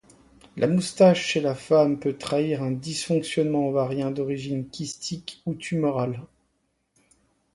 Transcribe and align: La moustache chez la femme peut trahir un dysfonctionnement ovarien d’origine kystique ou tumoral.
La 0.57 0.65
moustache 0.65 1.27
chez 1.27 1.41
la 1.41 1.53
femme 1.53 1.99
peut 1.99 2.17
trahir 2.17 2.63
un 2.63 2.71
dysfonctionnement 2.71 3.69
ovarien 3.69 4.09
d’origine 4.09 4.67
kystique 4.67 5.43
ou 5.45 5.53
tumoral. 5.53 6.23